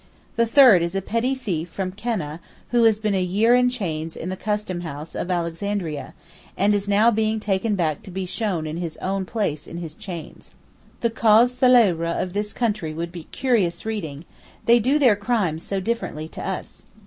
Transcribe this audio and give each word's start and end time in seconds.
The 0.35 0.47
third 0.47 0.81
is 0.81 0.95
a 0.95 1.01
petty 1.03 1.35
thief 1.35 1.69
from 1.69 1.91
Keneh 1.91 2.39
who 2.69 2.85
has 2.85 2.97
been 2.97 3.13
a 3.13 3.21
year 3.21 3.53
in 3.53 3.69
chains 3.69 4.15
in 4.15 4.29
the 4.29 4.35
Custom 4.35 4.81
house 4.81 5.13
of 5.13 5.29
Alexandria, 5.29 6.15
and 6.57 6.73
is 6.73 6.87
now 6.87 7.11
being 7.11 7.39
taken 7.39 7.75
back 7.75 8.01
to 8.01 8.09
be 8.09 8.25
shown 8.25 8.65
in 8.65 8.77
his 8.77 8.97
own 8.97 9.25
place 9.25 9.67
in 9.67 9.77
his 9.77 9.93
chains. 9.93 10.55
The 11.01 11.11
causes 11.11 11.55
célèbres 11.61 12.19
of 12.19 12.33
this 12.33 12.51
country 12.51 12.95
would 12.95 13.11
be 13.11 13.25
curious 13.25 13.85
reading; 13.85 14.25
they 14.65 14.79
do 14.79 14.97
their 14.97 15.15
crimes 15.15 15.61
so 15.61 15.79
differently 15.79 16.27
to 16.29 16.43
us. 16.49 16.87